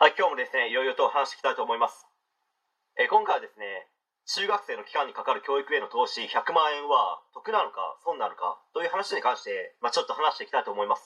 [0.00, 2.08] はい、今日もですね、いろいろと話していきたいと思います。
[2.96, 3.84] え今回はですね、
[4.32, 11.04] 中学生の期間にかかる教育への投資100万円は得なのか損なのかという話に関して、まあ、ちょっと話していきたいと思います。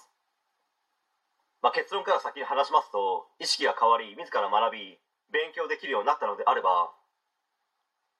[1.58, 5.02] まあ、結論から先に話しますと、意識が変わり、自ら学び、
[5.34, 6.94] 勉強できるようになったのであれば、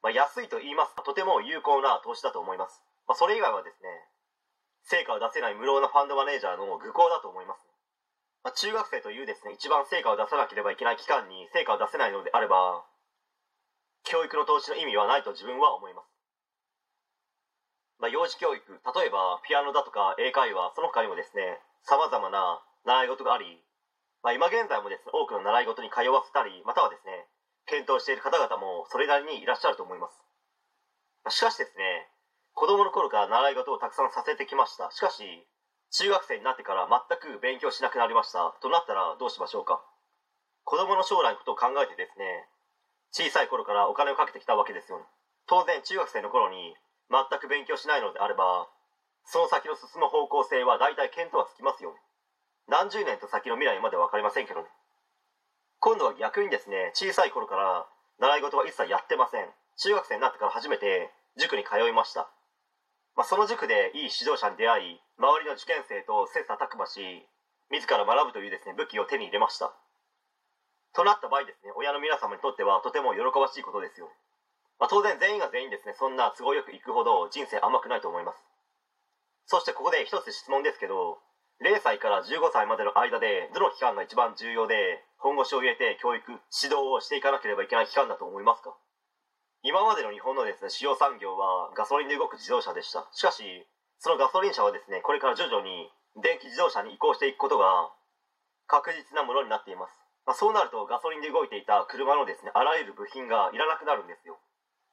[0.03, 2.83] まあ、安いと言いますか、とても有効な投資だと思います。
[3.07, 4.11] ま、それ以外はですね、
[4.83, 7.63] 成果を出せない無料なファンドマネージャーの愚行だと思います。
[7.63, 7.74] まあ、
[8.55, 12.85] 中学生というですね一番成果を出さなければいけない期間に成果を出せないのであれば
[14.05, 16.09] 教育の投資の意味はないと自分は思います、
[17.99, 23.65] まあ、幼児教育例えばピアノだとか英会話その他にもですねさまざまな習い事があり、
[24.23, 27.27] まあ、今現在もですね多くの習い事に通わせたりまたはですね
[27.67, 30.21] 検討している方々もそれなりにいらっしゃると思います。
[31.33, 32.09] しかしですね
[32.53, 34.91] 子供の頃から習い事をたくさんさせてきました。
[34.93, 35.25] しかし
[35.91, 38.55] 中学生になってから全く勉強しなくなりました。
[38.61, 39.83] となったらどうしましょうか。
[40.65, 42.25] 子供の将来のことを考えてですね
[43.13, 45.05] 小さい頃からお金をかけてきたわけですよね。
[45.47, 46.75] 当然中学生の頃に
[47.13, 48.67] 全く勉強しないのであれば
[49.27, 51.97] その先の進む方向性は大体見当はつきますよね。
[52.67, 54.69] 何十年と先の未来まで分かりませんけどね。
[55.81, 57.87] 今度は逆にですね小さい頃から
[58.19, 59.49] 習い事は一切やってません。
[59.77, 62.31] 中学生になってから初めて塾に通いました。
[63.17, 66.99] まあ、その塾でいい指導者に出会い周りの受験生と切磋琢磨し
[67.71, 69.73] 自ら学ぶというですね武器を手に入れました。
[70.95, 74.07] となった場合ですね親の皆様にとってはとても喜ばしいことですよ、
[74.79, 78.39] まあ、当然全員が全員ですねそんな都合よくいくほど人生甘くないと思います。
[79.47, 81.19] そしてここで一つ質問ですけど
[81.63, 88.75] 0歳から15歳までの間でどの期間が一番重要で本腰を入れて教育指導をしていかなければいけない期間だと思いますか？
[89.65, 93.09] 今までの日本のですね主要産業はガソリンで動く自動車でした。
[93.17, 93.43] しかし
[93.99, 95.89] そのガソリン車はですねこれから徐々に
[96.21, 97.89] 電気自動車に移行していくことが
[98.69, 99.97] 確実なものになっています、
[100.29, 104.37] まあ、そうなるとガソリンで動いていた車のですねあらゆる部品がいらなくなるんですよ、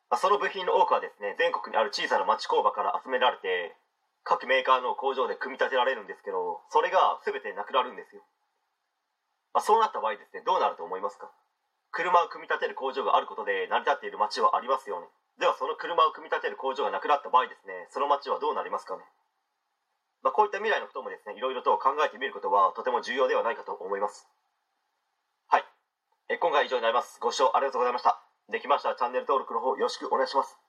[0.10, 3.76] まあ、その部品の多くはですね全国にある小さな町工場から集められて
[4.24, 8.24] 各メーカーの工場で組み立てられるんですけどそれが全てなくなるんですよ、
[9.54, 11.28] まあ、そうなった場合ですねどうなると思いますか？
[11.92, 15.08] 車を組み立てる工場があることで成り立っている町はありますよね。
[15.40, 19.02] ではその車を組み立てる工場がなくなった場合ですねその町はどうなりますかね、
[20.22, 24.30] まあ、こういった未来のこともですねいろいろと考えてみることはとても重要ではないかと思います。
[25.50, 25.66] はい。
[26.30, 27.18] え今回は以上になります。
[27.20, 28.22] ご視聴ありがとうございました。
[28.54, 30.61] できましたらチャンネル登録の方よろしくお願いします。